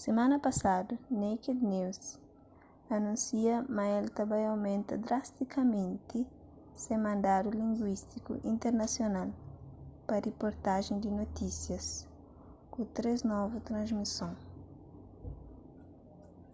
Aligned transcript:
simana 0.00 0.36
pasadu 0.46 0.92
naked 1.22 1.58
news 1.74 2.00
anúnsia 2.96 3.54
ma 3.76 3.84
el 3.98 4.06
ta 4.16 4.22
ba 4.30 4.36
aumenta 4.50 4.94
drastikamenti 5.06 6.20
se 6.82 6.94
mandatu 7.06 7.48
linguístiku 7.62 8.32
internasional 8.52 9.28
pa 10.06 10.14
riportajen 10.28 10.96
di 11.02 11.10
notísias 11.20 11.86
ku 12.72 12.80
três 12.96 13.18
novu 13.32 13.56
transmison 13.68 14.32